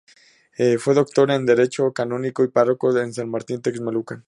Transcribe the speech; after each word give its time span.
Fue 0.79 0.95
doctor 0.95 1.29
en 1.29 1.45
Derecho 1.45 1.93
canónico 1.93 2.43
y 2.43 2.47
párroco 2.47 2.91
de 2.91 3.13
San 3.13 3.29
Martín 3.29 3.61
Texmelucan. 3.61 4.19